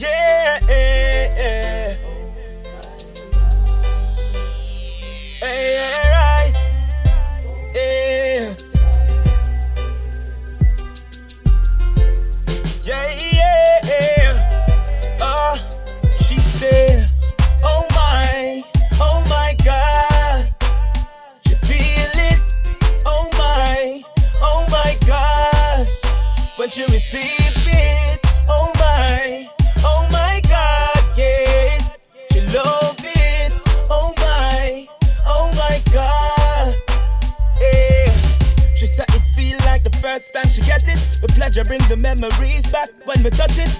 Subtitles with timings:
[0.00, 0.60] Yeah.
[5.42, 6.54] Yeah, right.
[7.74, 8.54] Yeah.
[8.74, 9.18] Uh, uh,
[12.86, 15.18] uh, yeah, yeah.
[15.20, 15.56] Uh,
[16.16, 17.10] she said,
[17.64, 18.62] Oh my,
[19.00, 20.46] oh my God.
[21.48, 22.40] You feel it?
[23.04, 24.02] Oh my,
[24.42, 25.86] oh my God.
[26.56, 28.07] When she receive it,
[39.78, 40.98] like the first time she get it.
[41.22, 43.70] The pleasure bring the memories back when we touch it.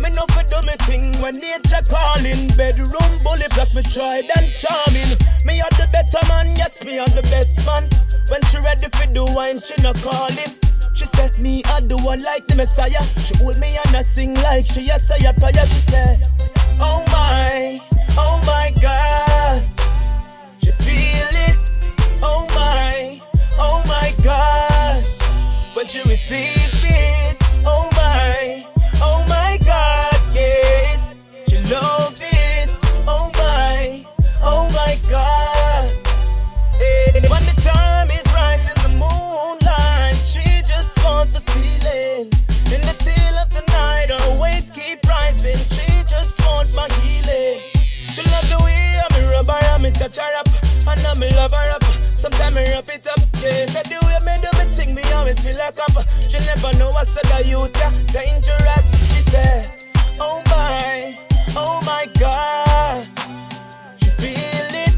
[0.00, 2.48] Me know for do me thing when nature calling.
[2.56, 5.16] Bedroom bully plus me tried and charming.
[5.48, 7.88] Me are the better man, yes me are the best man.
[8.28, 10.52] When she ready for the wine, she not calling.
[10.92, 13.04] She said me are the one like the Messiah.
[13.24, 15.32] She hold me and I sing like she a say a.
[15.64, 16.20] She said,
[16.80, 17.80] Oh my,
[18.18, 18.85] oh my God.
[26.28, 28.66] It, oh my,
[29.00, 31.14] oh my God, yes.
[31.48, 32.70] She love it,
[33.06, 34.04] oh my,
[34.42, 35.94] oh my God.
[36.82, 42.26] Eh, When the time is right in the moonlight, she just want the feeling.
[42.74, 45.54] In the still of the night, her waves keep rising.
[45.56, 47.58] She just want my healing.
[47.62, 50.48] She love the way I'm a rubber, I'm a touch her up,
[50.88, 51.85] and I'm a love her up.
[52.16, 53.66] Sometimes I wrap it up, yeah.
[53.66, 56.08] So the way me do me thing, me always feel like up.
[56.08, 59.14] She never know I said the youth, yeah, dangerous.
[59.14, 59.70] She said,
[60.18, 61.18] Oh my,
[61.54, 63.06] oh my God.
[64.02, 64.96] She feel it,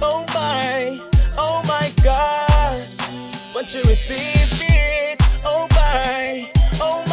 [0.00, 1.00] oh my,
[1.38, 2.88] oh my God.
[3.54, 7.05] When she receive it, oh my, oh my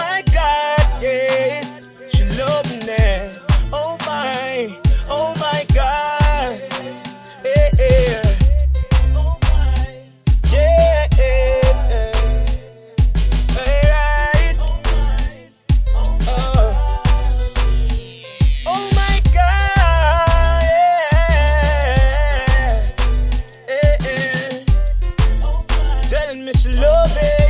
[26.44, 27.43] Me she love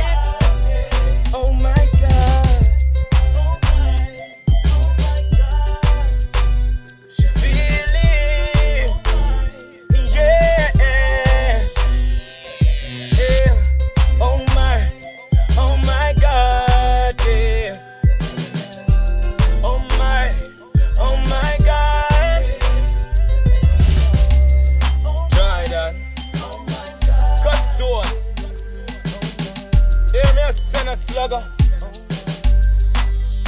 [30.44, 31.42] Hear me a slugger.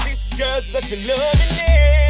[0.03, 2.06] This girl such a loving it.